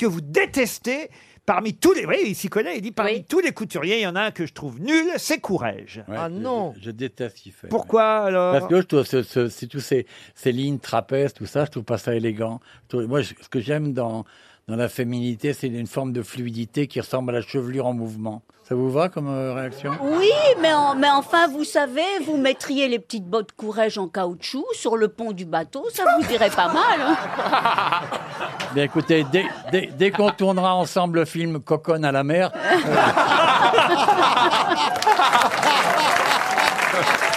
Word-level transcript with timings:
que 0.00 0.06
vous 0.06 0.20
détestez 0.20 1.10
parmi 1.46 1.74
tous 1.74 1.92
les... 1.92 2.06
Oui, 2.06 2.16
il 2.26 2.34
s'y 2.36 2.48
connaît, 2.48 2.76
il 2.76 2.80
dit 2.82 2.92
parmi 2.92 3.24
tous 3.24 3.40
les 3.40 3.52
couturiers, 3.52 3.98
il 3.98 4.02
y 4.02 4.06
en 4.06 4.14
a 4.16 4.20
un 4.22 4.30
que 4.30 4.46
je 4.46 4.52
trouve 4.52 4.80
nul, 4.80 5.06
c'est 5.16 5.38
Courrèges. 5.38 6.02
Ouais, 6.08 6.16
je- 6.16 6.80
Je, 6.80 6.84
je 6.86 6.90
déteste 6.90 7.36
ce 7.38 7.42
qu'il 7.42 7.52
fait. 7.52 7.68
Pourquoi 7.68 8.18
alors 8.24 8.52
Parce 8.52 8.66
que 8.68 8.80
je 8.80 8.86
trouve 8.86 9.04
ce, 9.04 9.22
ce- 9.22 9.48
c'est 9.48 9.66
tous 9.66 9.80
ces, 9.80 10.06
ces 10.34 10.52
lignes 10.52 10.78
trapèzes, 10.78 11.34
tout 11.34 11.46
ça, 11.46 11.64
je 11.64 11.70
trouve 11.70 11.84
pas 11.84 11.98
ça 11.98 12.14
élégant. 12.14 12.60
Je 12.84 12.88
trouve- 12.96 13.08
moi, 13.08 13.20
je- 13.22 13.34
ce 13.40 13.48
que 13.48 13.58
j'aime 13.60 13.92
dans, 13.92 14.24
dans 14.68 14.76
la 14.76 14.88
féminité, 14.88 15.52
c'est 15.52 15.66
une 15.66 15.86
forme 15.88 16.12
de 16.12 16.22
fluidité 16.22 16.86
qui 16.86 17.00
ressemble 17.00 17.30
à 17.30 17.40
la 17.40 17.42
chevelure 17.42 17.86
en 17.86 17.94
mouvement. 17.94 18.42
Ça 18.62 18.76
vous 18.76 18.90
va 18.90 19.08
comme 19.08 19.26
euh, 19.26 19.52
réaction? 19.52 19.90
Oui, 20.00 20.30
mais, 20.60 20.72
en- 20.72 20.94
mais 20.94 21.10
enfin, 21.10 21.48
vous 21.48 21.64
savez, 21.64 22.04
vous 22.24 22.36
mettriez 22.36 22.86
les 22.86 23.00
petites 23.00 23.24
bottes 23.26 23.50
courage 23.52 23.98
en 23.98 24.06
caoutchouc 24.06 24.64
sur 24.74 24.96
le 24.96 25.08
pont 25.08 25.32
du 25.32 25.44
bateau, 25.46 25.84
ça 25.92 26.04
vous 26.16 26.24
dirait 26.28 26.50
pas 26.50 26.72
mal. 26.72 27.00
hein. 27.00 27.16
Bien 28.74 28.84
écoutez, 28.84 29.26
dès, 29.32 29.46
dès- 29.72 29.90
dès 29.96 30.10
qu'on 30.12 30.30
tournera 30.30 30.74
ensemble 30.74 31.18
le 31.20 31.24
film 31.24 31.60
Coconne 31.60 32.04
à 32.04 32.12
la 32.12 32.22
mer, 32.22 32.50
euh, 32.54 32.76